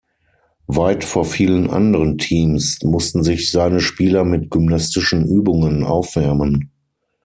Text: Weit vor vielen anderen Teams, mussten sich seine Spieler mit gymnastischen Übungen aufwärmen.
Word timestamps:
Weit 0.65 1.03
vor 1.03 1.25
vielen 1.25 1.69
anderen 1.69 2.17
Teams, 2.17 2.81
mussten 2.81 3.23
sich 3.23 3.51
seine 3.51 3.81
Spieler 3.81 4.23
mit 4.25 4.49
gymnastischen 4.49 5.27
Übungen 5.27 5.83
aufwärmen. 5.83 6.71